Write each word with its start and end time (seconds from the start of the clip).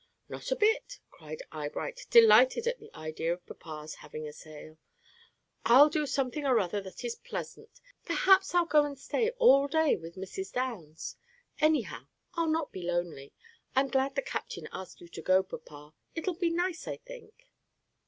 "Not 0.29 0.49
a 0.51 0.55
bit," 0.55 0.97
cried 1.11 1.43
Eyebright, 1.51 2.07
delighted 2.09 2.65
at 2.65 2.79
the 2.79 2.89
idea 2.97 3.33
of 3.33 3.45
papa's 3.45 3.93
having 3.93 4.27
a 4.27 4.33
sail. 4.33 4.79
"I'll 5.63 5.89
do 5.89 6.07
something 6.07 6.43
or 6.43 6.59
other 6.59 6.81
that 6.81 7.03
is 7.05 7.17
pleasant. 7.17 7.79
Perhaps 8.03 8.55
I'll 8.55 8.65
go 8.65 8.83
and 8.83 8.97
stay 8.97 9.29
all 9.37 9.67
day 9.67 9.95
with 9.95 10.15
Mrs. 10.15 10.51
Downs. 10.51 11.17
Anyhow, 11.59 12.07
I'll 12.33 12.49
not 12.49 12.71
be 12.71 12.81
lonely. 12.81 13.31
I'm 13.75 13.89
glad 13.89 14.15
the 14.15 14.23
captain 14.23 14.67
asked 14.71 15.01
you 15.01 15.07
to 15.09 15.21
go, 15.21 15.43
papa. 15.43 15.93
It'll 16.15 16.33
be 16.33 16.49
nice, 16.49 16.87
I 16.87 16.97
think." 16.97 17.47